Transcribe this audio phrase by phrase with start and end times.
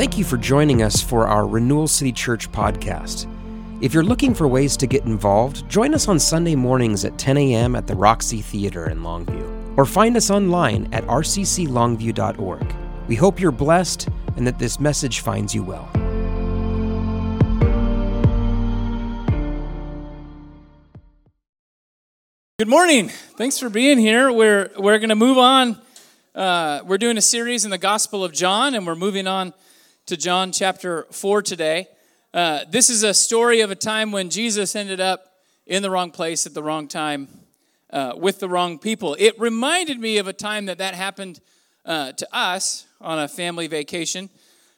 [0.00, 3.30] Thank you for joining us for our Renewal City Church podcast.
[3.82, 7.36] If you're looking for ways to get involved, join us on Sunday mornings at 10
[7.36, 7.76] a.m.
[7.76, 12.74] at the Roxy Theater in Longview, or find us online at rcclongview.org.
[13.08, 14.08] We hope you're blessed
[14.38, 15.90] and that this message finds you well.
[22.58, 23.10] Good morning.
[23.10, 24.32] Thanks for being here.
[24.32, 25.76] We're we're going to move on.
[26.34, 29.52] Uh, we're doing a series in the Gospel of John, and we're moving on
[30.06, 31.88] to John chapter four today.
[32.32, 35.24] Uh, this is a story of a time when Jesus ended up
[35.66, 37.28] in the wrong place at the wrong time
[37.90, 39.16] uh, with the wrong people.
[39.18, 41.40] It reminded me of a time that that happened
[41.84, 44.30] uh, to us on a family vacation.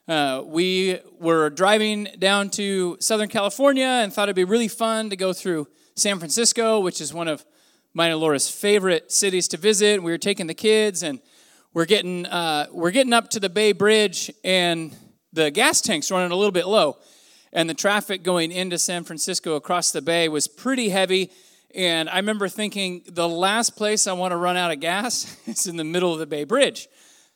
[0.09, 5.17] Uh, we were driving down to Southern California and thought it'd be really fun to
[5.17, 7.45] go through San Francisco, which is one of
[7.95, 10.03] mine and Laura's favorite cities to visit.
[10.03, 11.21] We were taking the kids, and
[11.75, 14.95] we're getting uh, we're getting up to the Bay Bridge, and
[15.33, 16.99] the gas tank's running a little bit low,
[17.53, 21.31] and the traffic going into San Francisco across the bay was pretty heavy.
[21.75, 25.67] And I remember thinking the last place I want to run out of gas is
[25.67, 26.89] in the middle of the Bay Bridge.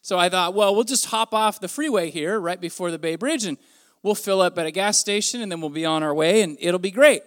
[0.03, 3.16] So I thought, well, we'll just hop off the freeway here right before the Bay
[3.16, 3.56] Bridge, and
[4.03, 6.56] we'll fill up at a gas station, and then we'll be on our way, and
[6.60, 7.22] it'll be great.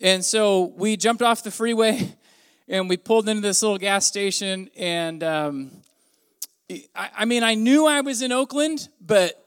[0.00, 2.14] And so we jumped off the freeway
[2.68, 5.70] and we pulled into this little gas station and um,
[6.94, 9.44] I, I, mean i knew i was in oakland but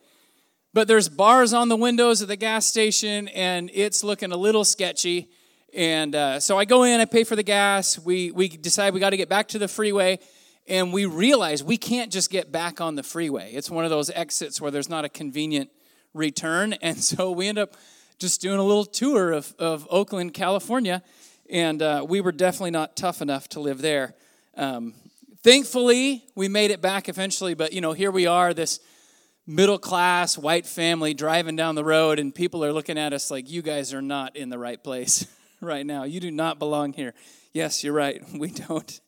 [0.74, 4.64] but there's bars on the windows of the gas station and it's looking a little
[4.64, 5.30] sketchy.
[5.74, 8.00] And uh, so i go in i pay for the gas.
[8.00, 10.20] We we decide we got to get back to the freeway
[10.68, 13.52] and we realize we can't just get back on the freeway.
[13.54, 15.70] It's one of those exits where there's not a convenient
[16.14, 16.76] return.
[16.82, 17.76] And so we end up
[18.20, 21.02] just doing a little tour of, of oakland california
[21.52, 24.16] and uh, we were definitely not tough enough to live there.
[24.56, 24.94] Um,
[25.44, 28.80] thankfully, we made it back eventually, but you know, here we are, this
[29.46, 33.50] middle class white family driving down the road, and people are looking at us like,
[33.50, 35.26] you guys are not in the right place
[35.62, 36.04] right now.
[36.04, 37.14] You do not belong here.
[37.54, 38.22] Yes, you're right.
[38.34, 39.02] We don't.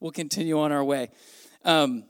[0.00, 1.10] We'll continue on our way.
[1.64, 2.04] Um,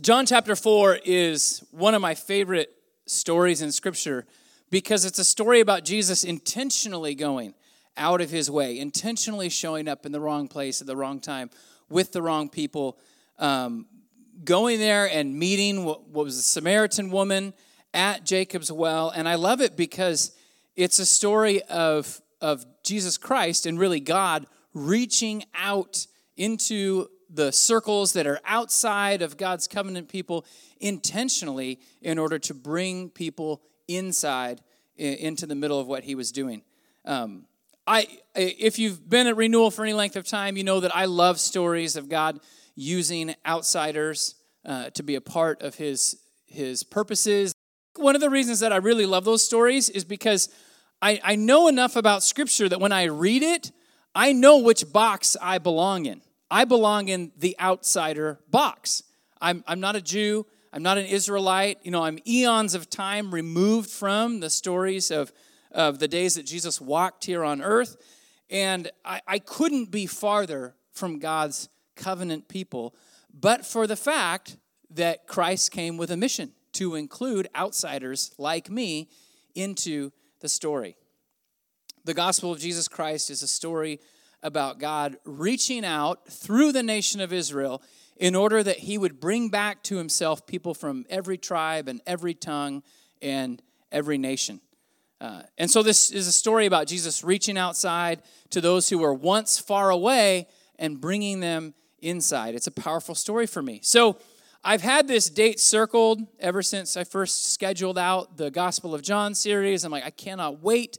[0.00, 2.74] John chapter 4 is one of my favorite
[3.06, 4.26] stories in Scripture
[4.70, 7.54] because it's a story about Jesus intentionally going
[7.96, 11.50] out of his way, intentionally showing up in the wrong place at the wrong time
[11.88, 12.98] with the wrong people,
[13.38, 13.86] um,
[14.42, 17.54] going there and meeting what, what was a Samaritan woman
[17.92, 19.10] at Jacob's well.
[19.10, 20.32] And I love it because
[20.76, 26.06] it's a story of, of Jesus Christ and really God reaching out
[26.36, 30.44] into the circles that are outside of God's covenant people
[30.80, 34.60] intentionally in order to bring people inside
[34.96, 36.62] into the middle of what he was doing.
[37.04, 37.46] Um,
[37.86, 41.04] I, if you've been at Renewal for any length of time, you know that I
[41.04, 42.40] love stories of God
[42.74, 47.54] using outsiders uh, to be a part of His His purposes.
[47.96, 50.48] One of the reasons that I really love those stories is because
[51.00, 53.70] I, I know enough about Scripture that when I read it,
[54.14, 56.22] I know which box I belong in.
[56.50, 59.02] I belong in the outsider box.
[59.40, 60.46] I'm, I'm not a Jew.
[60.72, 61.78] I'm not an Israelite.
[61.82, 65.32] You know, I'm eons of time removed from the stories of
[65.74, 67.96] of the days that Jesus walked here on earth.
[68.48, 72.94] And I, I couldn't be farther from God's covenant people,
[73.32, 74.56] but for the fact
[74.90, 79.08] that Christ came with a mission to include outsiders like me
[79.54, 80.10] into
[80.40, 80.96] the story.
[82.04, 84.00] The gospel of Jesus Christ is a story
[84.42, 87.82] about God reaching out through the nation of Israel
[88.16, 92.34] in order that he would bring back to himself people from every tribe and every
[92.34, 92.82] tongue
[93.22, 94.60] and every nation.
[95.20, 99.14] Uh, and so this is a story about Jesus reaching outside to those who were
[99.14, 100.46] once far away
[100.78, 101.72] and bringing them
[102.04, 102.54] inside.
[102.54, 103.80] It's a powerful story for me.
[103.82, 104.18] So
[104.62, 109.34] I've had this date circled ever since I first scheduled out the Gospel of John
[109.34, 109.84] series.
[109.84, 110.98] I'm like, I cannot wait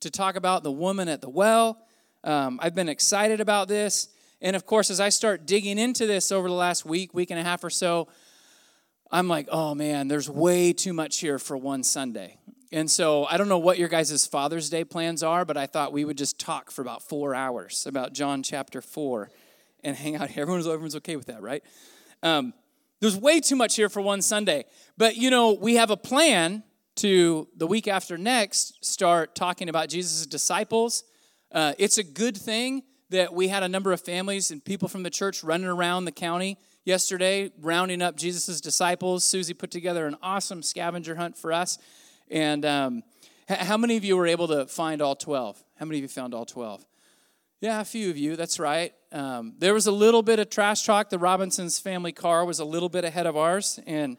[0.00, 1.78] to talk about the woman at the well.
[2.24, 4.08] Um, I've been excited about this.
[4.40, 7.38] And of course, as I start digging into this over the last week, week and
[7.38, 8.08] a half or so,
[9.10, 12.38] I'm like, oh man, there's way too much here for one Sunday.
[12.72, 15.92] And so I don't know what your guys' Father's Day plans are, but I thought
[15.92, 19.30] we would just talk for about four hours about John chapter 4
[19.84, 20.42] and hang out here.
[20.42, 21.62] Everyone's, everyone's okay with that, right?
[22.22, 22.54] Um,
[23.00, 24.64] there's way too much here for one Sunday.
[24.96, 26.62] But, you know, we have a plan
[26.96, 31.04] to the week after next start talking about Jesus' disciples.
[31.52, 35.02] Uh, it's a good thing that we had a number of families and people from
[35.02, 39.24] the church running around the county yesterday, rounding up Jesus' disciples.
[39.24, 41.78] Susie put together an awesome scavenger hunt for us.
[42.30, 43.02] And um,
[43.48, 45.62] how many of you were able to find all 12?
[45.76, 46.84] How many of you found all 12?
[47.60, 48.92] Yeah, a few of you, that's right.
[49.14, 51.08] Um, there was a little bit of trash talk.
[51.08, 53.78] The Robinsons family car was a little bit ahead of ours.
[53.86, 54.16] And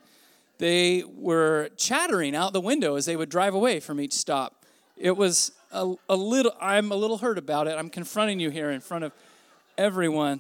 [0.57, 4.63] they were chattering out the window as they would drive away from each stop.
[4.95, 7.77] It was a, a little, I'm a little hurt about it.
[7.77, 9.12] I'm confronting you here in front of
[9.77, 10.39] everyone.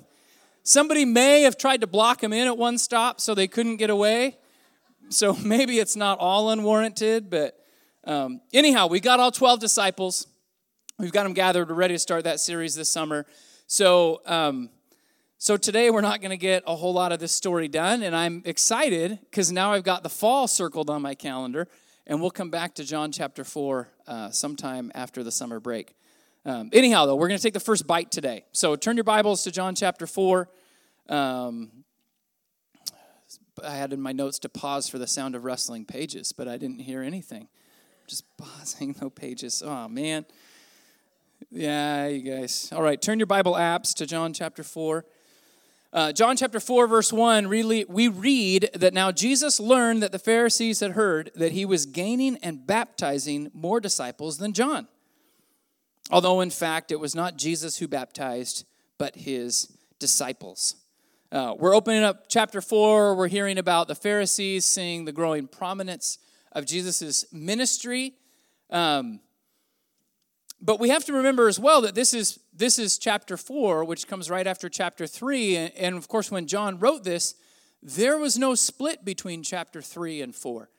[0.63, 3.89] Somebody may have tried to block them in at one stop so they couldn't get
[3.89, 4.37] away.
[5.09, 7.59] So maybe it's not all unwarranted, but
[8.05, 10.27] um, anyhow, we got all 12 disciples.
[10.97, 11.67] We've got them gathered.
[11.67, 13.25] We're ready to start that series this summer.
[13.67, 14.69] So, um,
[15.39, 18.15] so today we're not going to get a whole lot of this story done, and
[18.15, 21.67] I'm excited because now I've got the fall circled on my calendar,
[22.05, 25.95] and we'll come back to John chapter 4 uh, sometime after the summer break.
[26.45, 28.45] Um, anyhow, though, we're going to take the first bite today.
[28.51, 30.47] So turn your Bibles to John chapter 4.
[31.09, 31.71] Um,
[33.63, 36.57] I had in my notes to pause for the sound of rustling pages, but I
[36.57, 37.47] didn't hear anything.
[38.05, 39.63] Just pausing no pages.
[39.65, 40.27] Oh, man.
[41.51, 42.69] Yeah, you guys.
[42.73, 45.05] All right, turn your Bible apps to John chapter 4.
[45.93, 50.19] Uh, John chapter 4, verse 1, really, we read that now Jesus learned that the
[50.19, 54.87] Pharisees had heard that he was gaining and baptizing more disciples than John.
[56.11, 58.65] Although, in fact, it was not Jesus who baptized,
[58.97, 60.75] but his disciples.
[61.31, 63.15] Uh, we're opening up chapter 4.
[63.15, 66.17] We're hearing about the Pharisees seeing the growing prominence
[66.51, 68.13] of Jesus' ministry.
[68.69, 69.21] Um,
[70.65, 74.07] but we have to remember as well that this is this is chapter 4 which
[74.07, 77.35] comes right after chapter 3 and, and, of course when john wrote this
[77.83, 80.69] there was no split between chapter 3 and 4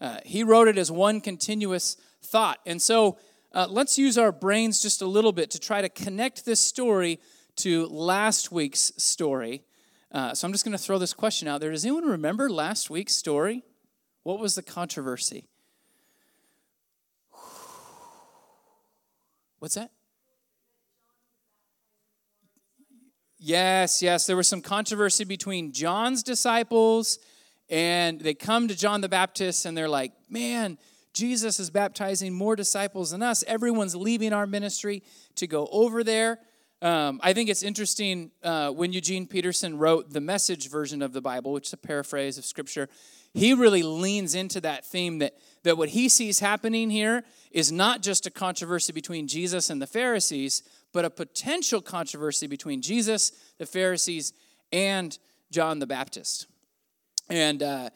[0.00, 2.58] uh, he wrote it as one continuous thought.
[2.66, 3.18] And so
[3.52, 7.20] uh, let's use our brains just a little bit to try to connect this story
[7.56, 9.62] to last week's story.
[10.12, 11.70] Uh, so i'm just going to throw this question out there.
[11.70, 13.62] Does anyone remember last week's story?
[14.22, 15.46] What was the controversy
[19.60, 19.90] What's that?
[23.38, 24.26] Yes, yes.
[24.26, 27.18] There was some controversy between John's disciples,
[27.68, 30.76] and they come to John the Baptist and they're like, man,
[31.12, 33.44] Jesus is baptizing more disciples than us.
[33.46, 35.02] Everyone's leaving our ministry
[35.36, 36.38] to go over there.
[36.82, 41.20] Um, I think it's interesting uh, when Eugene Peterson wrote the message version of the
[41.20, 42.88] Bible, which is a paraphrase of Scripture,
[43.34, 48.02] he really leans into that theme that, that what he sees happening here is not
[48.02, 50.62] just a controversy between Jesus and the Pharisees,
[50.92, 54.32] but a potential controversy between Jesus, the Pharisees,
[54.72, 55.18] and
[55.50, 56.46] John the Baptist.
[57.28, 57.90] And uh,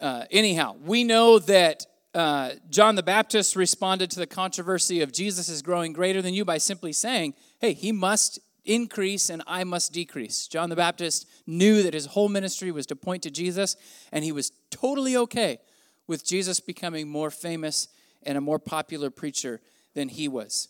[0.00, 5.48] uh, anyhow, we know that uh, John the Baptist responded to the controversy of Jesus
[5.48, 8.38] is growing greater than you by simply saying, hey, he must
[8.68, 10.46] increase and I must decrease.
[10.46, 13.76] John the Baptist knew that his whole ministry was to point to Jesus,
[14.12, 15.58] and he was totally okay
[16.06, 17.88] with Jesus becoming more famous
[18.22, 19.60] and a more popular preacher
[19.94, 20.68] than he was.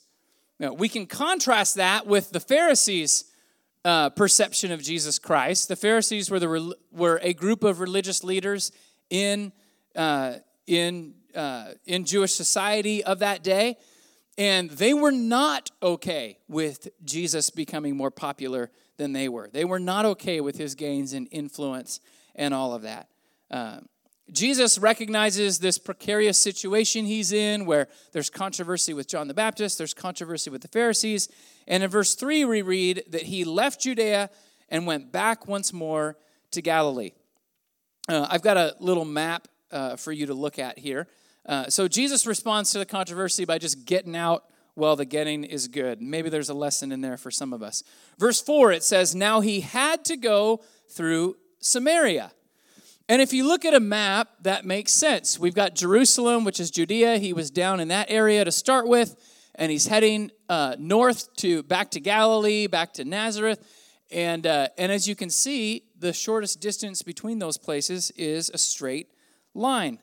[0.59, 3.25] Now, we can contrast that with the Pharisees'
[3.85, 5.69] uh, perception of Jesus Christ.
[5.69, 8.73] The Pharisees were, the, were a group of religious leaders
[9.11, 9.53] in,
[9.95, 10.35] uh,
[10.67, 13.77] in, uh, in Jewish society of that day
[14.39, 19.51] and they were not okay with Jesus becoming more popular than they were.
[19.53, 22.01] They were not okay with his gains in influence
[22.37, 23.09] and all of that.
[23.51, 23.81] Uh,
[24.31, 29.95] Jesus recognizes this precarious situation he's in where there's controversy with John the Baptist, there's
[29.95, 31.29] controversy with the Pharisees.
[31.67, 34.31] And in verse 3, we read that he left Judea
[34.69, 36.17] and went back once more
[36.53, 37.13] to Galilee.
[38.09, 41.09] Uh, I've got a little map uh, for you to look at here.
[41.49, 44.45] Uh, so Jesus responds to the controversy by just getting out
[44.79, 46.01] well, the getting is good.
[46.01, 47.83] Maybe there's a lesson in there for some of us.
[48.17, 52.31] Verse 4, it says, Now he had to go through Samaria.
[53.09, 55.37] And if you look at a map, that makes sense.
[55.37, 57.19] We've got Jerusalem, which is Judea.
[57.19, 59.17] He was down in that area to start with,
[59.57, 63.67] and he's heading uh, north to back to Galilee, back to Nazareth.
[64.13, 68.59] And, uh, and as you can see, the shortest distance between those places is a
[68.59, 69.09] straight
[69.55, 69.99] line.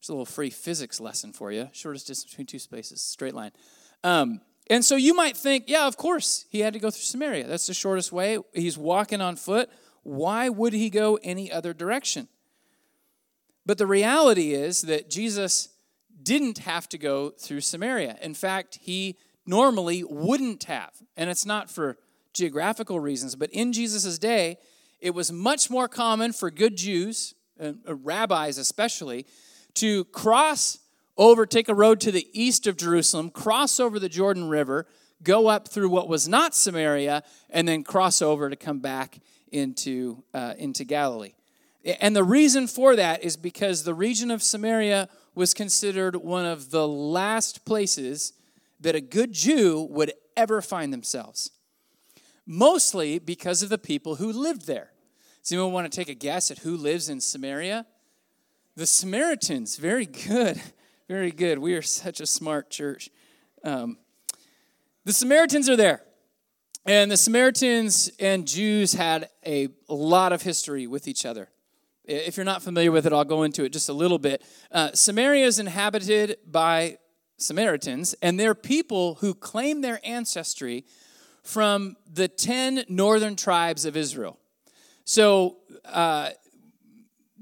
[0.00, 1.68] There's a little free physics lesson for you.
[1.72, 3.52] Shortest distance between two spaces, straight line.
[4.02, 4.40] Um,
[4.70, 7.46] and so you might think, yeah, of course, he had to go through Samaria.
[7.46, 8.38] That's the shortest way.
[8.54, 9.68] He's walking on foot.
[10.02, 12.28] Why would he go any other direction?
[13.66, 15.68] But the reality is that Jesus
[16.22, 18.16] didn't have to go through Samaria.
[18.22, 20.92] In fact, he normally wouldn't have.
[21.16, 21.98] And it's not for
[22.32, 24.56] geographical reasons, but in Jesus' day,
[25.00, 29.26] it was much more common for good Jews, uh, rabbis especially,
[29.74, 30.78] to cross
[31.16, 34.86] over, take a road to the east of Jerusalem, cross over the Jordan River,
[35.22, 39.18] go up through what was not Samaria, and then cross over to come back
[39.52, 41.34] into, uh, into Galilee.
[42.00, 46.70] And the reason for that is because the region of Samaria was considered one of
[46.70, 48.32] the last places
[48.80, 51.50] that a good Jew would ever find themselves.
[52.46, 54.92] Mostly because of the people who lived there.
[55.42, 57.86] Does anyone want to take a guess at who lives in Samaria?
[58.80, 60.58] The Samaritans, very good,
[61.08, 61.58] very good.
[61.58, 63.10] We are such a smart church.
[63.62, 63.98] Um,
[65.04, 66.00] the Samaritans are there.
[66.86, 71.50] And the Samaritans and Jews had a, lot of history with each other.
[72.06, 74.42] If you're not familiar with it, I'll go into it just a little bit.
[74.72, 76.96] Uh, Samaria is inhabited by
[77.36, 80.86] Samaritans, and they're people who claim their ancestry
[81.42, 84.38] from the 10 northern tribes of Israel.
[85.04, 86.30] So, uh,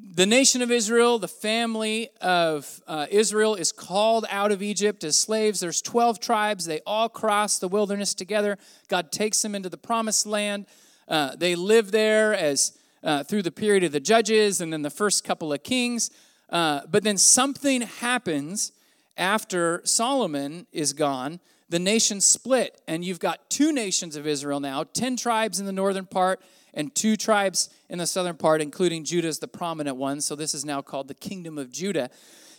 [0.01, 5.17] the nation of Israel, the family of uh, Israel, is called out of Egypt as
[5.17, 5.61] slaves.
[5.61, 6.65] There's 12 tribes.
[6.65, 8.59] They all cross the wilderness together.
[8.89, 10.67] God takes them into the promised land.
[11.09, 14.91] Uh, they live there as uh, through the period of the judges and then the
[14.91, 16.11] first couple of kings.
[16.51, 18.73] Uh, but then something happens
[19.17, 21.41] after Solomon is gone.
[21.69, 25.73] The nation split, and you've got two nations of Israel now 10 tribes in the
[25.73, 26.41] northern part
[26.79, 30.21] and two tribes in the southern part, including Judah is the prominent one.
[30.21, 32.09] So this is now called the Kingdom of Judah.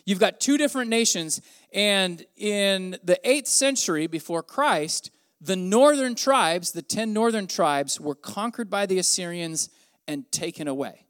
[0.05, 1.41] You've got two different nations,
[1.73, 5.09] and in the 8th century before Christ,
[5.39, 9.69] the northern tribes, the 10 northern tribes, were conquered by the Assyrians
[10.05, 11.05] and taken away.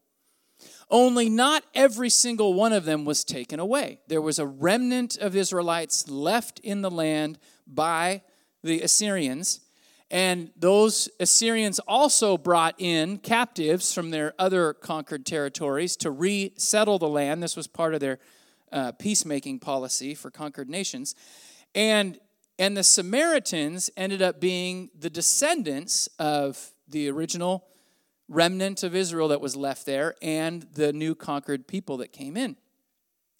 [0.88, 4.00] Only not every single one of them was taken away.
[4.06, 8.22] There was a remnant of Israelites left in the land by
[8.62, 9.60] the Assyrians.
[10.10, 17.08] And those Assyrians also brought in captives from their other conquered territories to resettle the
[17.08, 17.42] land.
[17.42, 18.18] This was part of their
[18.72, 21.14] uh, peacemaking policy for conquered nations.
[21.74, 22.18] And,
[22.58, 27.66] and the Samaritans ended up being the descendants of the original
[28.28, 32.56] remnant of Israel that was left there and the new conquered people that came in.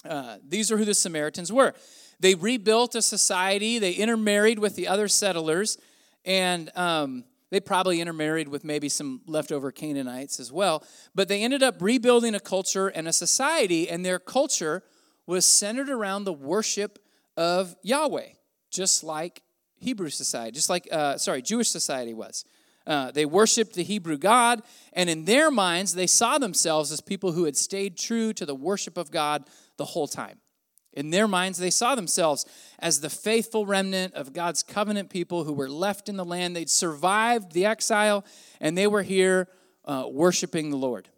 [0.04, 1.74] Uh, these are who the Samaritans were.
[2.20, 5.78] They rebuilt a society, they intermarried with the other settlers
[6.24, 10.84] and um, they probably intermarried with maybe some leftover Canaanites as well.
[11.14, 14.82] But they ended up rebuilding a culture and a society, and their culture
[15.26, 16.98] was centered around the worship
[17.36, 18.30] of Yahweh,
[18.70, 19.42] just like
[19.76, 22.44] Hebrew society, just like, uh, sorry, Jewish society was.
[22.86, 24.62] Uh, they worshiped the Hebrew God,
[24.92, 28.54] and in their minds, they saw themselves as people who had stayed true to the
[28.54, 29.44] worship of God
[29.76, 30.39] the whole time.
[30.92, 32.44] In their minds, they saw themselves
[32.78, 36.56] as the faithful remnant of God's covenant people who were left in the land.
[36.56, 38.24] They'd survived the exile,
[38.60, 39.48] and they were here
[39.84, 41.08] uh, worshiping the Lord.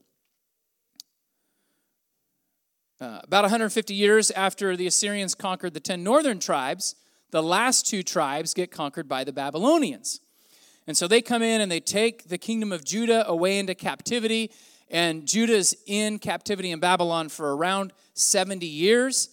[3.00, 6.94] Uh, about 150 years after the Assyrians conquered the 10 northern tribes,
[7.30, 10.20] the last two tribes get conquered by the Babylonians.
[10.86, 14.50] And so they come in and they take the kingdom of Judah away into captivity.
[14.90, 19.30] And Judah's in captivity in Babylon for around 70 years.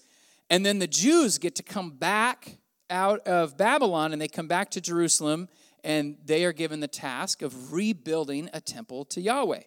[0.49, 2.57] And then the Jews get to come back
[2.89, 5.47] out of Babylon and they come back to Jerusalem
[5.83, 9.61] and they are given the task of rebuilding a temple to Yahweh.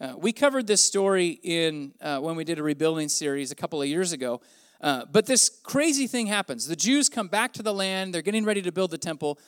[0.00, 3.80] Uh, we covered this story in uh, when we did a rebuilding series a couple
[3.80, 4.40] of years ago.
[4.80, 6.66] Uh, but this crazy thing happens.
[6.66, 9.38] The Jews come back to the land, they're getting ready to build the temple.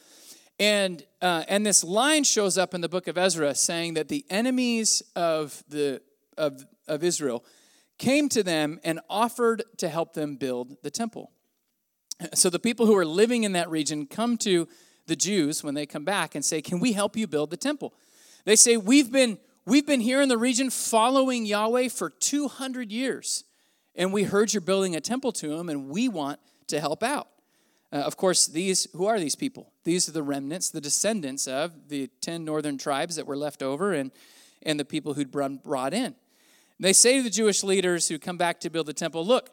[0.58, 4.24] And, uh, and this line shows up in the book of Ezra saying that the
[4.30, 6.00] enemies of, the,
[6.38, 7.44] of, of Israel
[7.98, 11.30] came to them and offered to help them build the temple.
[12.34, 14.66] So the people who are living in that region come to
[15.06, 17.94] the Jews when they come back and say, Can we help you build the temple?
[18.44, 23.44] They say, We've been, we've been here in the region following Yahweh for 200 years,
[23.94, 27.28] and we heard you're building a temple to him, and we want to help out.
[27.92, 29.72] Uh, of course, these, who are these people?
[29.84, 33.92] These are the remnants, the descendants of the 10 northern tribes that were left over
[33.92, 34.10] and,
[34.62, 36.14] and the people who'd brought in.
[36.78, 39.50] They say to the Jewish leaders who come back to build the temple, Look,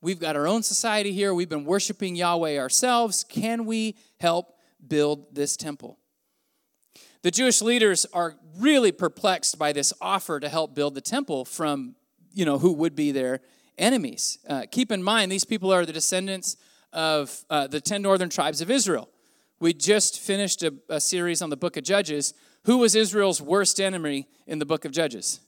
[0.00, 1.32] we've got our own society here.
[1.32, 3.24] We've been worshiping Yahweh ourselves.
[3.24, 4.54] Can we help
[4.86, 5.98] build this temple?
[7.22, 11.96] The Jewish leaders are really perplexed by this offer to help build the temple from,
[12.32, 13.40] you know, who would be their
[13.76, 14.38] enemies.
[14.48, 16.56] Uh, keep in mind, these people are the descendants
[16.92, 19.08] of uh, the 10 northern tribes of Israel.
[19.60, 22.34] We just finished a, a series on the book of Judges.
[22.64, 25.40] Who was Israel's worst enemy in the book of Judges?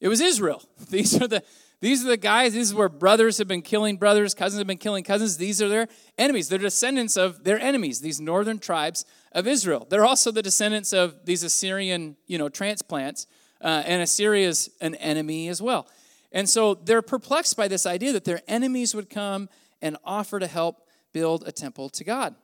[0.00, 0.62] It was Israel.
[0.90, 1.42] These are the
[1.80, 4.78] these are the guys, these is where brothers have been killing brothers, cousins have been
[4.78, 5.36] killing cousins.
[5.36, 6.48] These are their enemies.
[6.48, 9.86] They're descendants of their enemies, these northern tribes of Israel.
[9.88, 13.26] They're also the descendants of these Assyrian, you know, transplants.
[13.60, 15.86] Uh, and Assyria is an enemy as well.
[16.32, 19.48] And so they're perplexed by this idea that their enemies would come
[19.82, 22.34] and offer to help build a temple to God.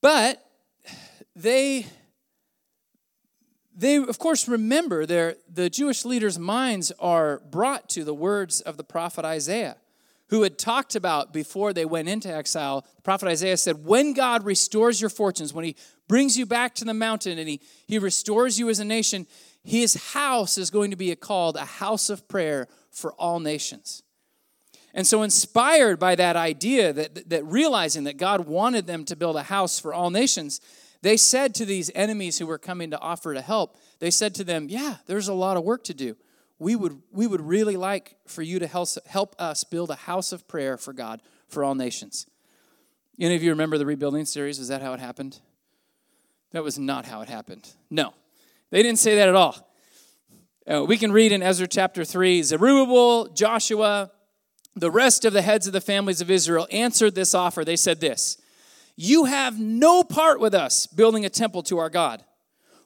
[0.00, 0.44] But
[1.36, 1.86] they
[3.74, 8.76] they, of course, remember their, the Jewish leaders' minds are brought to the words of
[8.76, 9.76] the prophet Isaiah,
[10.28, 12.84] who had talked about before they went into exile.
[12.96, 15.76] The prophet Isaiah said, When God restores your fortunes, when he
[16.06, 19.26] brings you back to the mountain and he, he restores you as a nation,
[19.64, 24.02] his house is going to be called a house of prayer for all nations.
[24.94, 29.36] And so, inspired by that idea, that, that realizing that God wanted them to build
[29.36, 30.60] a house for all nations,
[31.02, 34.44] they said to these enemies who were coming to offer to help, they said to
[34.44, 36.16] them, Yeah, there's a lot of work to do.
[36.58, 40.32] We would, we would really like for you to help, help us build a house
[40.32, 42.26] of prayer for God for all nations.
[43.18, 44.60] Any of you remember the rebuilding series?
[44.60, 45.40] Is that how it happened?
[46.52, 47.68] That was not how it happened.
[47.90, 48.14] No,
[48.70, 49.68] they didn't say that at all.
[50.70, 54.12] Uh, we can read in Ezra chapter 3 Zerubbabel, Joshua,
[54.76, 57.64] the rest of the heads of the families of Israel answered this offer.
[57.64, 58.38] They said this
[59.04, 62.22] You have no part with us building a temple to our God.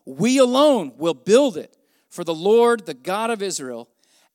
[0.06, 1.76] We alone will build it
[2.08, 3.90] for the Lord, the God of Israel,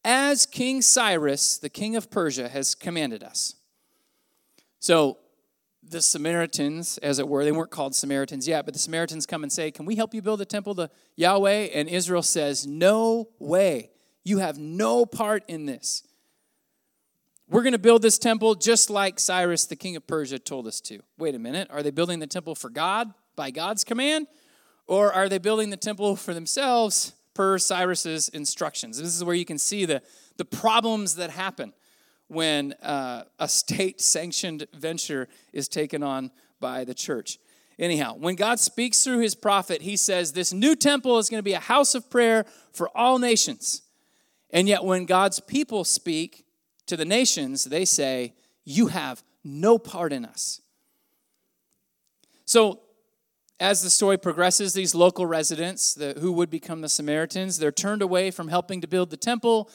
[0.06, 3.56] as King Cyrus, the king of Persia, has commanded us.
[4.80, 5.18] So
[5.82, 9.52] the Samaritans, as it were, they weren't called Samaritans yet, but the Samaritans come and
[9.52, 11.70] say, Can we help you build a temple to Yahweh?
[11.74, 13.90] And Israel says, No way.
[14.24, 16.04] You have no part in this.
[17.52, 20.80] We're going to build this temple just like Cyrus, the king of Persia, told us
[20.82, 21.02] to.
[21.18, 21.68] Wait a minute.
[21.70, 24.28] Are they building the temple for God by God's command?
[24.88, 28.98] Or are they building the temple for themselves per Cyrus's instructions?
[28.98, 30.02] This is where you can see the,
[30.38, 31.74] the problems that happen
[32.30, 36.32] when uh, a state sanctioned venture is taken on
[36.62, 37.38] by the church.
[37.78, 41.44] Anyhow, when God speaks through his prophet, he says, This new temple is going to
[41.44, 43.82] be a house of prayer for all nations.
[44.52, 46.46] And yet, when God's people speak,
[46.92, 48.34] to the nations, they say,
[48.66, 50.60] You have no part in us.
[52.44, 52.82] So,
[53.62, 58.02] as the story progresses, these local residents, the, who would become the Samaritans, they're turned
[58.02, 59.70] away from helping to build the temple.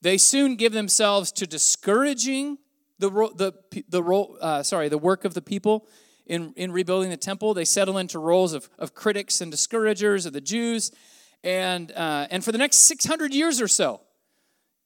[0.00, 2.56] They soon give themselves to discouraging
[2.98, 3.52] the, the,
[3.90, 4.02] the,
[4.40, 5.86] uh, sorry, the work of the people
[6.24, 7.52] in, in rebuilding the temple.
[7.52, 10.90] They settle into roles of, of critics and discouragers of the Jews.
[11.44, 14.00] And, uh, and for the next 600 years or so,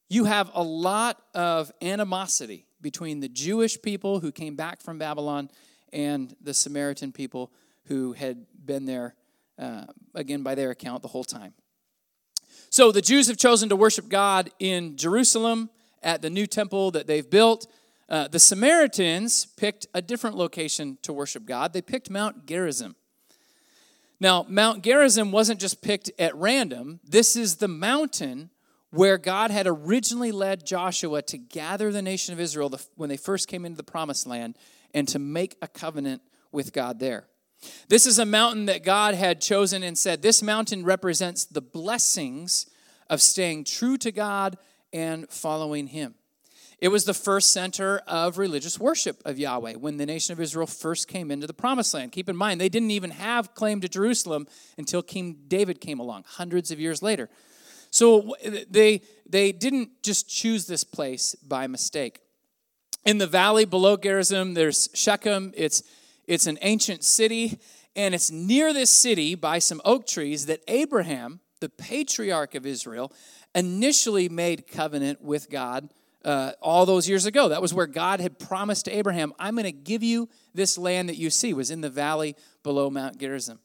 [0.09, 5.49] you have a lot of animosity between the Jewish people who came back from Babylon
[5.91, 7.51] and the Samaritan people
[7.85, 9.15] who had been there,
[9.59, 11.53] uh, again, by their account, the whole time.
[12.69, 15.69] So the Jews have chosen to worship God in Jerusalem
[16.03, 17.67] at the new temple that they've built.
[18.09, 21.73] Uh, the Samaritans picked a different location to worship God.
[21.73, 22.95] They picked Mount Gerizim.
[24.19, 28.49] Now, Mount Gerizim wasn't just picked at random, this is the mountain
[28.91, 33.47] where God had originally led Joshua to gather the nation of Israel when they first
[33.47, 34.57] came into the promised land
[34.93, 36.21] and to make a covenant
[36.51, 37.27] with God there.
[37.89, 42.67] This is a mountain that God had chosen and said, This mountain represents the blessings
[43.09, 44.57] of staying true to God
[44.93, 46.15] and following Him.
[46.79, 50.67] It was the first center of religious worship of Yahweh when the nation of Israel
[50.67, 52.11] first came into the promised land.
[52.11, 54.47] Keep in mind, they didn't even have claim to Jerusalem
[54.77, 57.29] until King David came along, hundreds of years later.
[57.89, 58.35] So
[58.69, 62.19] they, they didn't just choose this place by mistake.
[63.05, 65.53] In the valley below Gerizim, there's Shechem.
[65.55, 65.83] It's,
[66.27, 67.59] it's an ancient city,
[67.95, 73.13] and it's near this city by some oak trees that Abraham, the patriarch of Israel,
[73.55, 75.89] initially made covenant with God
[76.25, 77.47] uh, all those years ago.
[77.47, 81.07] That was where God had promised to Abraham, I'm going to give you this land
[81.07, 83.59] that you see, was in the valley below Mount Gerizim.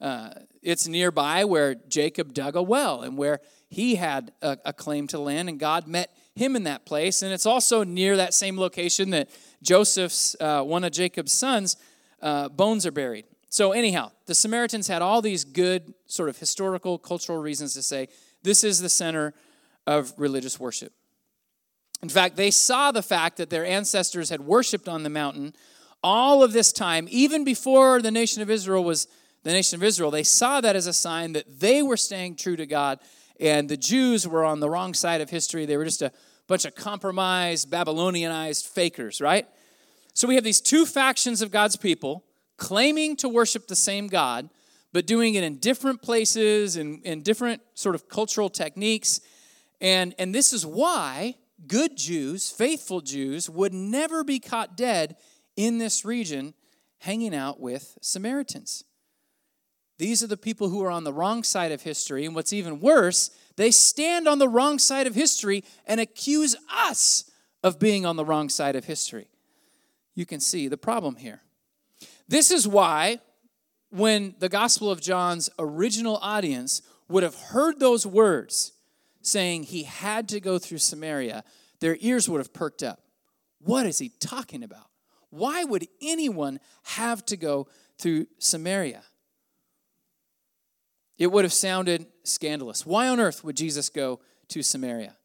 [0.00, 0.30] Uh,
[0.62, 5.18] it's nearby where Jacob dug a well and where he had a, a, claim to
[5.18, 7.22] land, and God met him in that place.
[7.22, 9.28] And it's also near that same location that
[9.62, 11.76] Joseph's, uh, one of Jacob's sons,
[12.22, 13.24] uh, bones are buried.
[13.50, 18.08] So, anyhow, the Samaritans had all these good, sort of historical, cultural reasons to say
[18.42, 19.34] this is the center
[19.86, 20.92] of religious worship.
[22.02, 25.54] In fact, they saw the fact that their ancestors had worshiped on the mountain
[26.02, 29.08] all of this time, even before the nation of Israel was
[29.42, 32.56] the nation of Israel, they saw that as a sign that they were staying true
[32.56, 32.98] to God
[33.40, 35.64] and the Jews were on the wrong side of history.
[35.64, 36.12] They were just a
[36.46, 39.46] bunch of compromised, Babylonianized fakers, right?
[40.14, 42.24] So we have these two factions of God's people
[42.56, 44.50] claiming to worship the same God,
[44.92, 49.20] but doing it in different places and in, in different sort of cultural techniques.
[49.80, 55.16] And, and this is why good Jews, faithful Jews, would never be caught dead
[55.56, 56.54] in this region
[56.98, 58.82] hanging out with Samaritans.
[59.98, 62.24] These are the people who are on the wrong side of history.
[62.24, 67.30] And what's even worse, they stand on the wrong side of history and accuse us
[67.62, 69.28] of being on the wrong side of history.
[70.14, 71.42] You can see the problem here.
[72.28, 73.18] This is why,
[73.90, 78.72] when the Gospel of John's original audience would have heard those words
[79.22, 81.42] saying he had to go through Samaria,
[81.80, 83.00] their ears would have perked up.
[83.60, 84.86] What is he talking about?
[85.30, 87.66] Why would anyone have to go
[87.98, 89.02] through Samaria?
[91.18, 92.86] It would have sounded scandalous.
[92.86, 95.16] Why on earth would Jesus go to Samaria?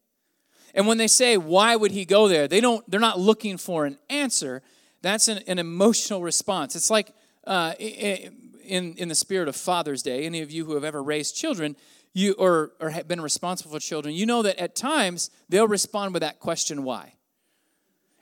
[0.74, 2.48] And when they say, why would he go there?
[2.48, 4.60] They don't, they're not looking for an answer.
[5.02, 6.74] That's an, an emotional response.
[6.74, 7.12] It's like
[7.46, 11.36] uh, in, in the spirit of Father's Day, any of you who have ever raised
[11.36, 11.76] children,
[12.12, 16.12] you or, or have been responsible for children, you know that at times they'll respond
[16.12, 17.14] with that question, why?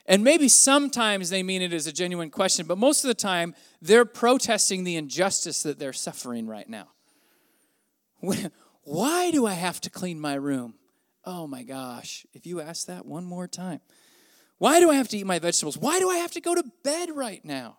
[0.05, 3.55] And maybe sometimes they mean it as a genuine question, but most of the time
[3.81, 6.89] they're protesting the injustice that they're suffering right now.
[8.83, 10.75] Why do I have to clean my room?
[11.25, 13.79] Oh my gosh, if you ask that one more time.
[14.57, 15.77] Why do I have to eat my vegetables?
[15.77, 17.77] Why do I have to go to bed right now?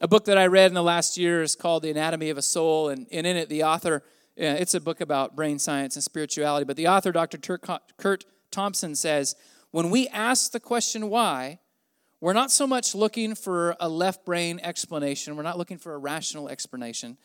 [0.00, 2.42] A book that I read in the last year is called The Anatomy of a
[2.42, 4.02] Soul, and, and in it, the author,
[4.40, 7.58] uh, it's a book about brain science and spirituality, but the author, Dr.
[7.98, 9.36] Curt Thompson, says
[9.72, 11.58] when we ask the question why,
[12.20, 15.98] we're not so much looking for a left brain explanation, we're not looking for a
[15.98, 17.18] rational explanation.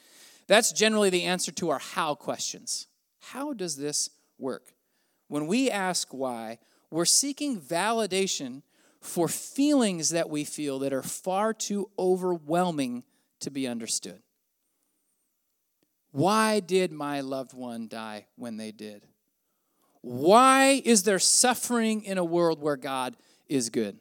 [0.48, 2.88] That's generally the answer to our how questions.
[3.20, 4.74] How does this work.
[5.28, 6.60] When we ask why,
[6.92, 8.62] we're seeking validation
[9.02, 13.04] for feelings that we feel that are far too overwhelming
[13.40, 14.22] to be understood.
[16.12, 19.06] Why did my loved one die when they did?
[20.02, 24.00] Why is there suffering in a world where God is good?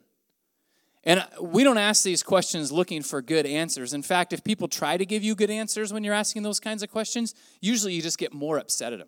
[1.05, 3.93] And we don't ask these questions looking for good answers.
[3.93, 6.81] In fact, if people try to give you good answers when you're asking those kinds
[6.81, 9.07] of questions, usually you just get more upset at them.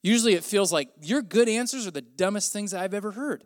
[0.00, 3.42] Usually it feels like your good answers are the dumbest things I've ever heard.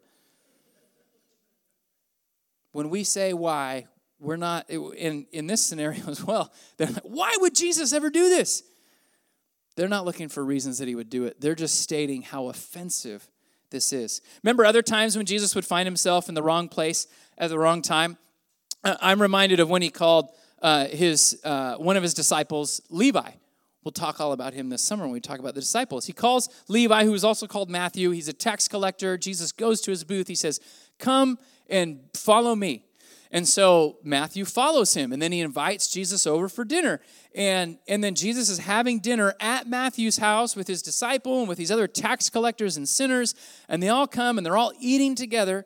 [2.73, 3.87] When we say why,
[4.19, 8.29] we're not, in, in this scenario as well, they're like, why would Jesus ever do
[8.29, 8.63] this?
[9.77, 11.41] They're not looking for reasons that he would do it.
[11.41, 13.31] They're just stating how offensive
[13.71, 14.21] this is.
[14.43, 17.07] Remember other times when Jesus would find himself in the wrong place
[17.39, 18.19] at the wrong time?
[18.85, 23.31] Uh, I'm reminded of when he called uh, his, uh, one of his disciples, Levi.
[23.85, 26.07] We'll talk all about him this summer when we talk about the disciples.
[26.07, 28.11] He calls Levi, who is also called Matthew.
[28.11, 29.19] He's a tax collector.
[29.19, 30.29] Jesus goes to his booth.
[30.29, 30.61] He says,
[30.99, 32.85] Come and follow me.
[33.33, 37.01] And so Matthew follows him, and then he invites Jesus over for dinner.
[37.35, 41.57] And, and then Jesus is having dinner at Matthew's house with his disciple and with
[41.57, 43.35] these other tax collectors and sinners.
[43.71, 45.65] And they all come and they're all eating together.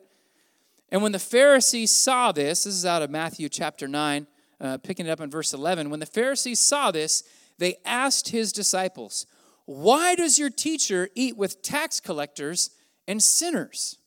[0.91, 4.27] And when the Pharisees saw this, this is out of Matthew chapter 9,
[4.59, 5.89] uh, picking it up in verse 11.
[5.89, 7.23] When the Pharisees saw this,
[7.57, 9.25] they asked his disciples,
[9.65, 12.71] Why does your teacher eat with tax collectors
[13.07, 13.97] and sinners?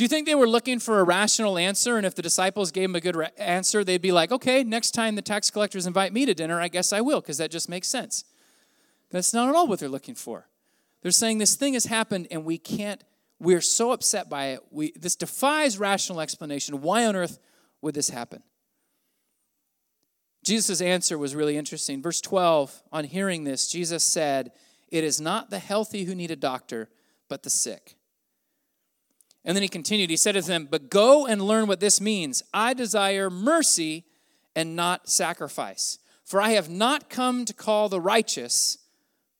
[0.00, 1.98] Do you think they were looking for a rational answer?
[1.98, 4.92] And if the disciples gave them a good ra- answer, they'd be like, okay, next
[4.92, 7.68] time the tax collectors invite me to dinner, I guess I will, because that just
[7.68, 8.24] makes sense.
[9.10, 10.48] That's not at all what they're looking for.
[11.02, 13.04] They're saying this thing has happened and we can't,
[13.40, 14.60] we're so upset by it.
[14.70, 16.82] We, this defies rational explanation.
[16.82, 17.38] Why on earth
[17.80, 18.42] would this happen?
[20.44, 22.02] Jesus' answer was really interesting.
[22.02, 24.52] Verse 12, on hearing this, Jesus said,
[24.88, 26.90] It is not the healthy who need a doctor,
[27.28, 27.96] but the sick.
[29.44, 32.42] And then he continued, He said to them, But go and learn what this means.
[32.52, 34.04] I desire mercy
[34.54, 35.98] and not sacrifice.
[36.24, 38.78] For I have not come to call the righteous,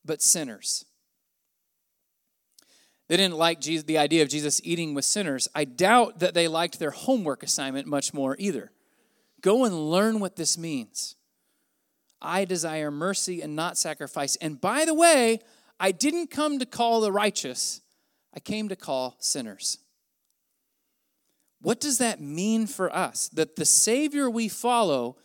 [0.03, 0.85] but sinners.
[3.11, 5.49] They didn't like Jesus, the idea of Jesus eating with sinners.
[5.53, 8.71] I doubt that they liked their homework assignment much more either.
[9.41, 11.17] Go and learn what this means.
[12.21, 14.37] I desire mercy and not sacrifice.
[14.37, 15.41] And by the way,
[15.77, 17.81] I didn't come to call the righteous,
[18.33, 19.79] I came to call sinners.
[21.59, 23.27] What does that mean for us?
[23.27, 25.17] That the Savior we follow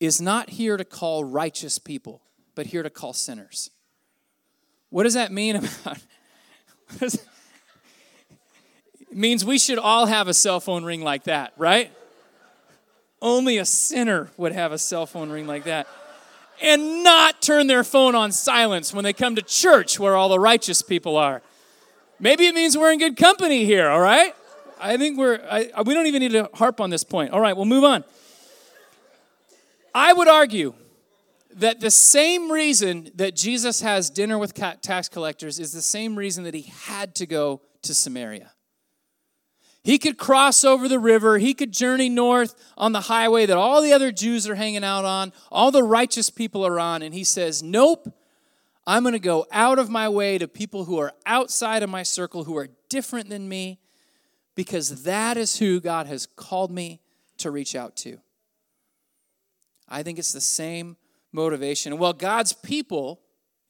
[0.00, 2.20] is not here to call righteous people,
[2.54, 3.70] but here to call sinners.
[4.90, 5.96] What does that mean about?
[7.00, 7.24] It
[9.12, 11.90] means we should all have a cell phone ring like that, right?
[13.20, 15.86] Only a sinner would have a cell phone ring like that.
[16.60, 20.38] And not turn their phone on silence when they come to church where all the
[20.38, 21.42] righteous people are.
[22.20, 24.34] Maybe it means we're in good company here, all right?
[24.80, 27.32] I think we're, I, we don't even need to harp on this point.
[27.32, 28.04] All right, we'll move on.
[29.94, 30.74] I would argue
[31.56, 36.44] that the same reason that Jesus has dinner with tax collectors is the same reason
[36.44, 38.52] that he had to go to Samaria.
[39.84, 41.38] He could cross over the river.
[41.38, 45.04] He could journey north on the highway that all the other Jews are hanging out
[45.04, 47.02] on, all the righteous people are on.
[47.02, 48.12] And he says, Nope,
[48.86, 52.04] I'm going to go out of my way to people who are outside of my
[52.04, 53.80] circle, who are different than me,
[54.54, 57.00] because that is who God has called me
[57.38, 58.18] to reach out to.
[59.88, 60.96] I think it's the same
[61.32, 61.98] motivation.
[61.98, 63.20] Well, God's people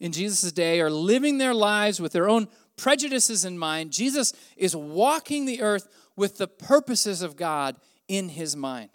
[0.01, 3.92] in Jesus' day are living their lives with their own prejudices in mind.
[3.92, 7.77] Jesus is walking the earth with the purposes of God
[8.09, 8.90] in his mind.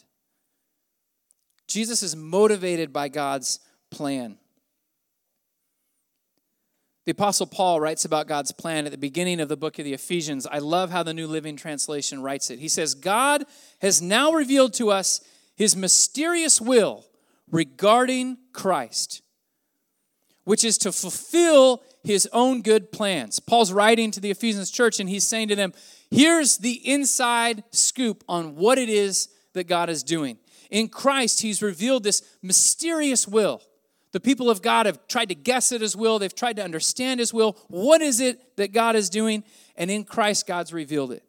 [1.67, 4.37] Jesus is motivated by God's plan.
[7.05, 9.93] The Apostle Paul writes about God's plan at the beginning of the book of the
[9.93, 10.45] Ephesians.
[10.45, 12.59] I love how the New Living Translation writes it.
[12.59, 13.45] He says, God
[13.79, 15.21] has now revealed to us
[15.55, 17.05] his mysterious will
[17.51, 19.21] regarding Christ,
[20.43, 23.39] which is to fulfill his own good plans.
[23.39, 25.73] Paul's writing to the Ephesians church and he's saying to them,
[26.09, 30.37] Here's the inside scoop on what it is that God is doing.
[30.71, 33.61] In Christ, he's revealed this mysterious will
[34.17, 37.19] the people of God have tried to guess at his will, they've tried to understand
[37.19, 37.57] his will.
[37.67, 39.43] What is it that God is doing?
[39.75, 41.23] And in Christ, God's revealed it.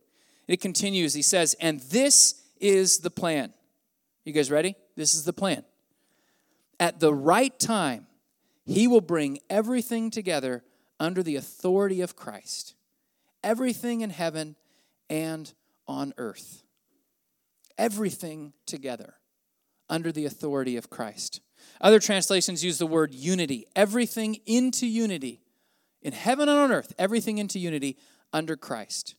[0.47, 3.53] It continues, he says, and this is the plan.
[4.25, 4.75] You guys ready?
[4.97, 5.65] This is the plan.
[6.81, 8.07] At the right time,
[8.65, 10.63] he will bring everything together
[11.01, 12.75] under the authority of Christ,
[13.43, 14.57] everything in heaven
[15.09, 15.53] and
[15.87, 16.63] on earth.
[17.77, 19.15] Everything together
[19.89, 21.41] under the authority of Christ.
[21.81, 25.41] Other translations use the word unity, everything into unity.
[26.03, 27.97] In heaven and on earth, everything into unity
[28.33, 29.15] under Christ.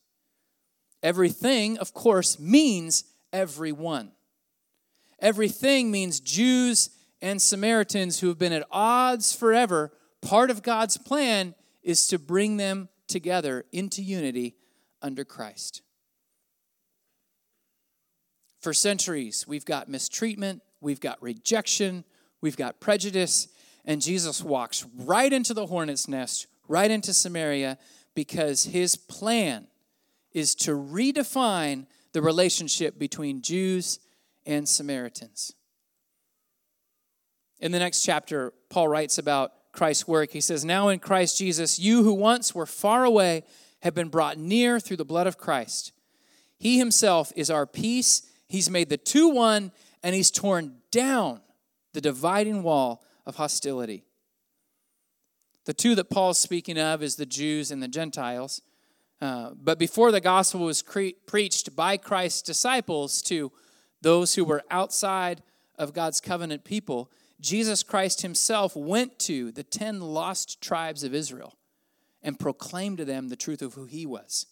[1.02, 4.12] Everything, of course, means everyone.
[5.20, 6.90] Everything means Jews
[7.22, 9.92] and Samaritans who have been at odds forever.
[10.22, 14.56] Part of God's plan is to bring them together into unity
[15.02, 15.82] under Christ.
[18.62, 22.04] For centuries, we've got mistreatment, we've got rejection,
[22.42, 23.48] we've got prejudice,
[23.86, 27.78] and Jesus walks right into the hornet's nest, right into Samaria,
[28.16, 29.68] because his plan
[30.34, 34.00] is to redefine the relationship between Jews
[34.46, 35.54] and Samaritans.
[37.60, 40.32] In the next chapter, Paul writes about Christ's work.
[40.32, 43.44] He says, Now in Christ Jesus, you who once were far away
[43.82, 45.92] have been brought near through the blood of Christ.
[46.58, 48.24] He himself is our peace.
[48.48, 49.72] He's made the two one,
[50.04, 51.42] and he's torn down
[51.94, 54.04] the dividing wall of hostility.
[55.66, 58.62] The two that Paul's speaking of is the Jews and the Gentiles.
[59.22, 63.52] Uh, but before the gospel was cre- preached by Christ's disciples to
[64.02, 65.44] those who were outside
[65.78, 71.56] of God's covenant people, Jesus Christ himself went to the 10 lost tribes of Israel
[72.22, 74.46] and proclaimed to them the truth of who he was.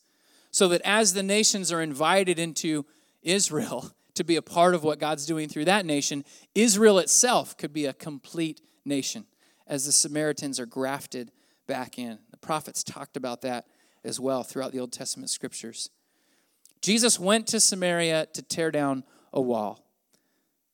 [0.52, 2.86] So that as the nations are invited into
[3.22, 7.72] Israel, to be a part of what God's doing through that nation, Israel itself could
[7.72, 9.26] be a complete nation
[9.68, 11.32] as the Samaritans are grafted
[11.68, 12.18] back in.
[12.32, 13.66] The prophets talked about that
[14.04, 15.92] as well throughout the Old Testament scriptures.
[16.82, 19.87] Jesus went to Samaria to tear down a wall.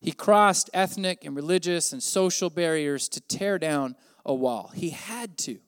[0.04, 4.70] He crossed ethnic and religious and social barriers to tear down a wall.
[4.76, 5.60] He had to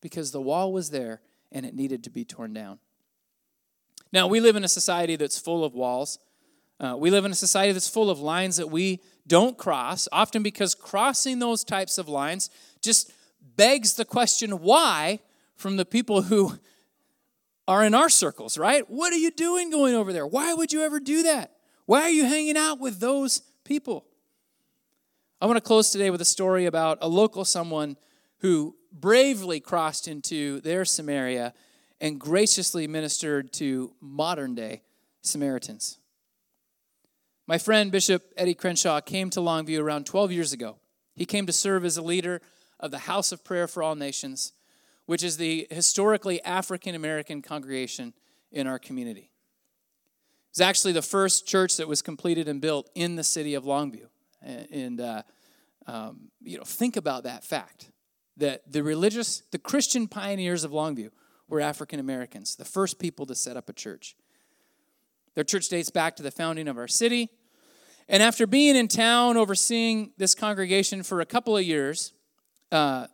[0.00, 1.20] because the wall was there
[1.52, 2.78] and it needed to be torn down.
[4.10, 6.18] Now, we live in a society that's full of walls.
[6.80, 10.42] Uh, we live in a society that's full of lines that we don't cross, often
[10.42, 12.48] because crossing those types of lines
[12.80, 13.12] just
[13.56, 15.20] begs the question why
[15.56, 16.58] from the people who
[17.68, 18.88] are in our circles, right?
[18.88, 20.26] What are you doing going over there?
[20.26, 21.51] Why would you ever do that?
[21.86, 24.04] Why are you hanging out with those people?
[25.40, 27.96] I want to close today with a story about a local someone
[28.38, 31.52] who bravely crossed into their Samaria
[32.00, 34.82] and graciously ministered to modern day
[35.22, 35.98] Samaritans.
[37.48, 40.76] My friend Bishop Eddie Crenshaw came to Longview around 12 years ago.
[41.16, 42.40] He came to serve as a leader
[42.78, 44.52] of the House of Prayer for All Nations,
[45.06, 48.14] which is the historically African American congregation
[48.52, 49.31] in our community.
[50.52, 54.06] It's actually the first church that was completed and built in the city of Longview.
[54.42, 55.22] And, uh,
[55.86, 57.90] um, you know, think about that fact
[58.36, 61.08] that the religious, the Christian pioneers of Longview
[61.48, 64.14] were African Americans, the first people to set up a church.
[65.34, 67.30] Their church dates back to the founding of our city.
[68.06, 72.12] And after being in town overseeing this congregation for a couple of years,
[72.70, 73.06] uh,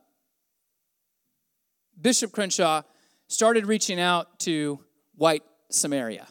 [2.01, 2.83] Bishop Crenshaw
[3.29, 4.81] started reaching out to
[5.14, 6.27] white Samaria.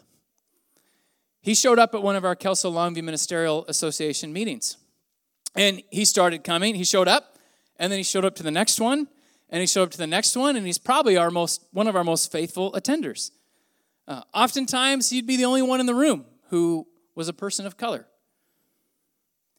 [1.48, 4.76] He showed up at one of our Kelso Longview Ministerial Association meetings.
[5.56, 6.76] And he started coming.
[6.76, 7.38] He showed up,
[7.78, 9.08] and then he showed up to the next one,
[9.50, 11.96] and he showed up to the next one, and he's probably our most one of
[11.96, 13.32] our most faithful attenders.
[14.10, 17.78] Uh, oftentimes, he'd be the only one in the room who was a person of
[17.78, 18.06] color.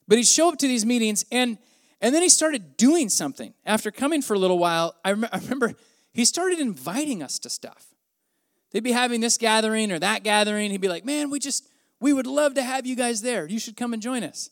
[0.07, 1.57] But he'd show up to these meetings, and,
[2.03, 3.55] and then he started doing something.
[3.65, 5.73] After coming for a little while, I, rem- I remember
[6.13, 7.95] he started inviting us to stuff.
[8.73, 10.71] They'd be having this gathering or that gathering.
[10.71, 11.67] He'd be like, man, we just,
[12.01, 13.47] we would love to have you guys there.
[13.47, 14.51] You should come and join us.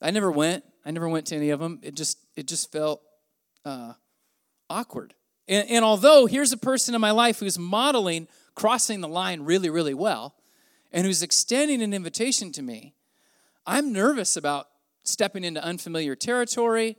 [0.00, 0.64] I never went.
[0.84, 1.80] I never went to any of them.
[1.82, 3.02] It just, it just felt
[3.64, 3.94] uh,
[4.70, 5.14] awkward.
[5.48, 9.70] And, and although here's a person in my life who's modeling crossing the line really,
[9.70, 10.34] really well,
[10.92, 12.94] and who's extending an invitation to me,
[13.66, 14.68] I'm nervous about
[15.02, 16.96] stepping into unfamiliar territory.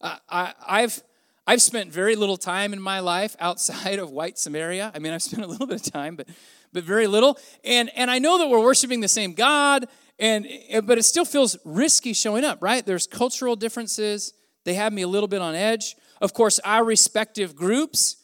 [0.00, 1.02] I, I've
[1.46, 4.92] I've spent very little time in my life outside of white Samaria.
[4.94, 6.28] I mean, I've spent a little bit of time, but
[6.74, 7.38] but very little.
[7.64, 9.86] And and I know that we're worshiping the same God,
[10.18, 10.46] and
[10.84, 12.84] but it still feels risky showing up, right?
[12.84, 14.34] There's cultural differences.
[14.64, 15.96] They have me a little bit on edge.
[16.20, 18.16] Of course, our respective groups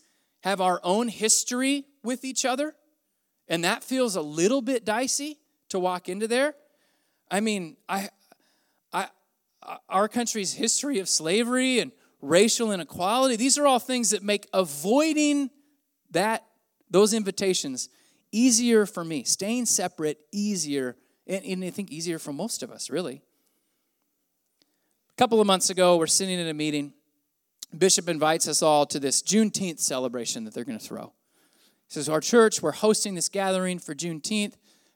[0.42, 2.74] have our own history with each other,
[3.48, 5.38] and that feels a little bit dicey
[5.70, 6.54] to walk into there.
[7.30, 8.08] I mean, I,
[8.92, 9.08] I,
[9.88, 15.50] our country's history of slavery and racial inequality, these are all things that make avoiding
[16.10, 16.44] that
[16.90, 17.88] those invitations
[18.32, 19.24] easier for me.
[19.24, 23.22] Staying separate easier, and, and I think easier for most of us, really.
[25.10, 26.92] A couple of months ago, we're sitting in a meeting.
[27.76, 31.12] Bishop invites us all to this Juneteenth celebration that they're going to throw.
[31.86, 34.54] He says, Our church, we're hosting this gathering for Juneteenth.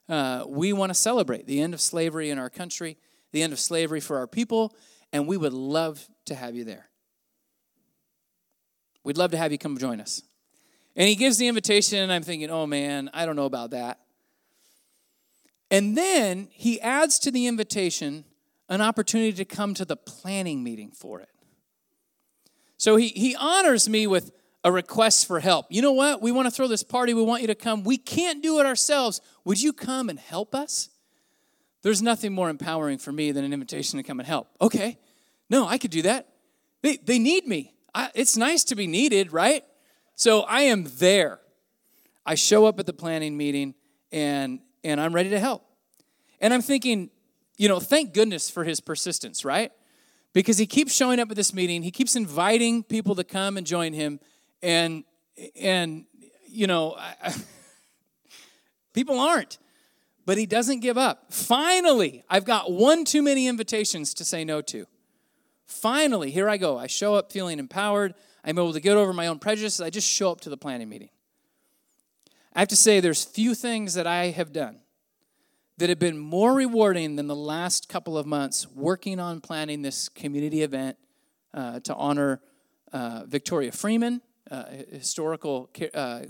[0.09, 2.99] Uh, we want to celebrate the end of slavery in our country,
[3.33, 4.75] the end of slavery for our people,
[5.13, 6.89] and we would love to have you there.
[9.03, 10.23] We'd love to have you come join us.
[10.97, 14.01] And he gives the invitation, and I'm thinking, oh man, I don't know about that.
[15.71, 18.25] And then he adds to the invitation
[18.69, 21.29] an opportunity to come to the planning meeting for it.
[22.77, 25.67] So he, he honors me with a request for help.
[25.69, 26.23] You know what?
[26.23, 27.13] We want to throw this party.
[27.13, 27.85] We want you to come.
[27.85, 29.21] We can't do it ourselves.
[29.45, 30.89] Would you come and help us?
[31.83, 34.49] There's nothing more empowering for me than an invitation to come and help.
[34.61, 34.99] Okay,
[35.51, 36.29] no, I could do that.
[36.81, 37.75] They, they need me.
[37.95, 39.65] I, it's nice to be needed, right?
[40.15, 41.41] So I am there.
[42.25, 43.75] I show up at the planning meeting
[44.13, 45.65] and, and I'm ready to help.
[46.41, 47.11] And I'm thinking,
[47.57, 49.73] you know, thank goodness for his persistence, right?
[50.33, 53.67] Because he keeps showing up at this meeting, he keeps inviting people to come and
[53.67, 54.21] join him
[54.65, 55.05] and
[55.61, 56.07] and
[56.49, 57.35] you know I,
[58.95, 59.59] people aren't
[60.27, 64.63] but he doesn't give up finally i've got one too many invitations to say no
[64.63, 64.87] to
[65.67, 69.27] finally here i go i show up feeling empowered i'm able to get over my
[69.27, 71.11] own prejudices i just show up to the planning meeting
[72.55, 74.81] i have to say there's few things that i have done
[75.77, 80.09] that have been more rewarding than the last couple of months working on planning this
[80.09, 80.97] community event
[81.53, 82.41] uh, to honor
[82.93, 86.21] uh, victoria freeman uh, historical uh,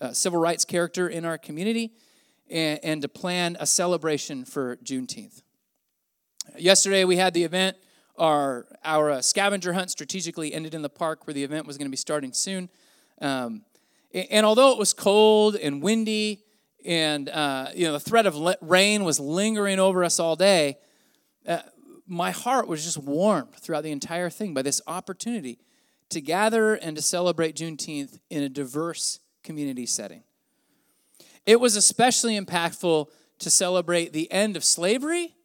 [0.00, 1.92] uh, civil rights character in our community
[2.50, 5.42] and, and to plan a celebration for Juneteenth.
[6.58, 7.76] Yesterday we had the event.
[8.20, 11.86] Our, our uh, scavenger hunt strategically ended in the park where the event was going
[11.86, 12.68] to be starting soon.
[13.20, 13.62] Um,
[14.12, 16.44] and, and, although it was cold and windy,
[16.84, 20.76] and uh, you know the threat of le- rain was lingering over us all day,
[21.48, 21.60] uh,
[22.06, 25.58] my heart was just warmed throughout the entire thing by this opportunity
[26.10, 30.24] to gather and to celebrate Juneteenth in a diverse community setting.
[31.46, 33.06] It was especially impactful
[33.38, 35.36] to celebrate the end of slavery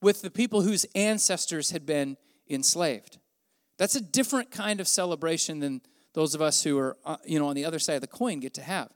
[0.00, 2.16] with the people whose ancestors had been
[2.48, 3.18] enslaved.
[3.78, 5.80] That's a different kind of celebration than
[6.12, 8.40] those of us who are uh, you know on the other side of the coin
[8.40, 8.90] get to have.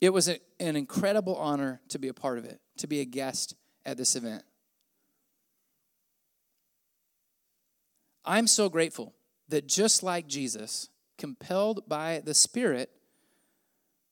[0.00, 3.04] It was a, an incredible honor to be a part of it, to be a
[3.04, 3.54] guest
[3.86, 4.42] at this event.
[8.24, 9.14] I'm so grateful
[9.48, 12.90] that just like Jesus, compelled by the Spirit,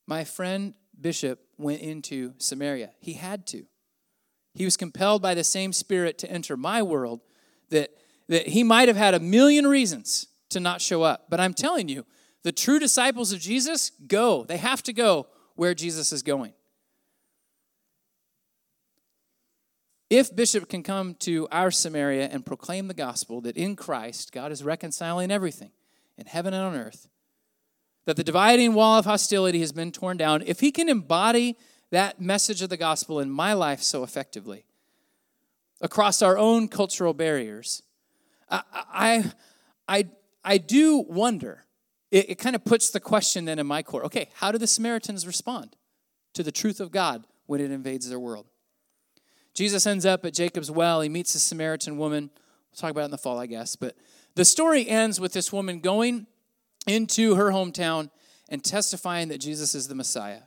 [0.07, 2.91] my friend Bishop went into Samaria.
[2.99, 3.65] He had to.
[4.53, 7.21] He was compelled by the same Spirit to enter my world
[7.69, 7.91] that,
[8.27, 11.27] that he might have had a million reasons to not show up.
[11.29, 12.05] But I'm telling you,
[12.43, 14.43] the true disciples of Jesus go.
[14.43, 16.53] They have to go where Jesus is going.
[20.09, 24.51] If Bishop can come to our Samaria and proclaim the gospel that in Christ God
[24.51, 25.71] is reconciling everything
[26.17, 27.07] in heaven and on earth,
[28.05, 31.55] that the dividing wall of hostility has been torn down, if he can embody
[31.91, 34.65] that message of the gospel in my life so effectively,
[35.81, 37.83] across our own cultural barriers,
[38.49, 39.31] I, I,
[39.87, 40.07] I,
[40.43, 41.65] I do wonder.
[42.09, 44.67] It, it kind of puts the question then in my core okay, how do the
[44.67, 45.75] Samaritans respond
[46.33, 48.47] to the truth of God when it invades their world?
[49.53, 51.01] Jesus ends up at Jacob's well.
[51.01, 52.29] He meets a Samaritan woman.
[52.33, 53.75] We'll talk about it in the fall, I guess.
[53.75, 53.95] But
[54.35, 56.27] the story ends with this woman going
[56.87, 58.09] into her hometown
[58.47, 60.43] and testifying that Jesus is the Messiah.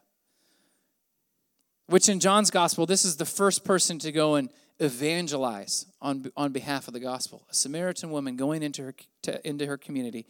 [1.86, 6.52] Which in John's gospel, this is the first person to go and evangelize on, on
[6.52, 7.46] behalf of the gospel.
[7.50, 10.26] A Samaritan woman going into her, to, into her community.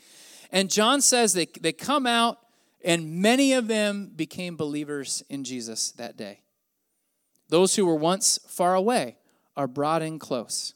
[0.50, 2.38] And John says they, they come out,
[2.84, 6.40] and many of them became believers in Jesus that day.
[7.48, 9.16] Those who were once far away
[9.56, 10.74] are brought in close.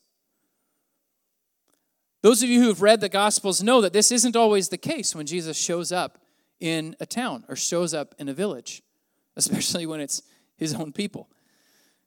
[2.22, 5.14] Those of you who have read the Gospels know that this isn't always the case
[5.14, 6.18] when Jesus shows up
[6.60, 8.82] in a town or shows up in a village,
[9.36, 10.22] especially when it's
[10.58, 11.30] his own people.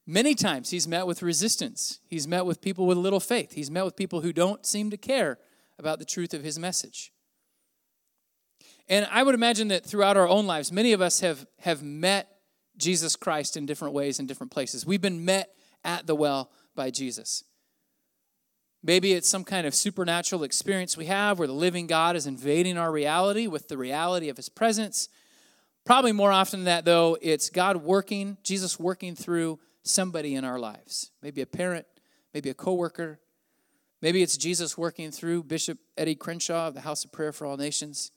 [0.06, 2.00] Many times he's met with resistance.
[2.08, 3.54] He's met with people with little faith.
[3.54, 5.40] He's met with people who don't seem to care
[5.80, 7.12] about the truth of his message.
[8.88, 12.28] And I would imagine that throughout our own lives, many of us have, have met
[12.78, 14.86] Jesus Christ in different ways in different places.
[14.86, 17.44] We've been met at the well by Jesus.
[18.84, 22.78] Maybe it's some kind of supernatural experience we have where the living God is invading
[22.78, 25.08] our reality with the reality of his presence.
[25.86, 30.60] Probably more often than that, though, it's God working, Jesus working through somebody in our
[30.60, 31.12] lives.
[31.22, 31.86] Maybe a parent,
[32.34, 33.20] maybe a coworker.
[34.02, 37.58] Maybe it's Jesus working through Bishop Eddie Crenshaw of the House of Prayer for All
[37.58, 38.12] Nations.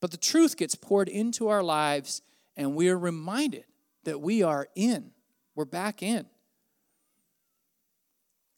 [0.00, 2.22] But the truth gets poured into our lives,
[2.56, 3.64] and we are reminded
[4.04, 5.10] that we are in.
[5.54, 6.26] We're back in.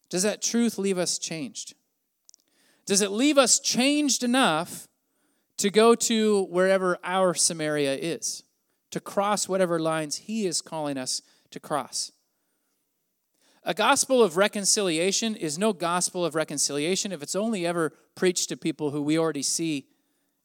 [0.09, 1.75] Does that truth leave us changed?
[2.85, 4.89] Does it leave us changed enough
[5.63, 8.43] to go to wherever our Samaria is,
[8.91, 12.11] to cross whatever lines He is calling us to cross?
[13.63, 18.57] A gospel of reconciliation is no gospel of reconciliation if it's only ever preached to
[18.57, 19.87] people who we already see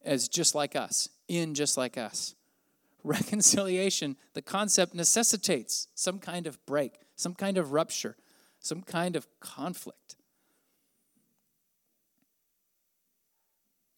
[0.06, 2.36] as just like us, in just like us.
[3.04, 8.18] Reconciliation, the concept necessitates some kind of break, some kind of rupture,
[8.60, 10.16] some kind of conflict.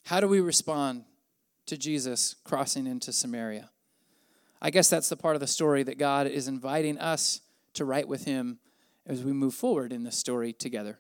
[0.06, 1.04] How do we respond
[1.70, 3.70] to Jesus crossing into Samaria?
[4.62, 7.42] I guess that's the part of the story that God is inviting us
[7.74, 8.60] to write with Him
[9.06, 11.00] as we move forward in this story together.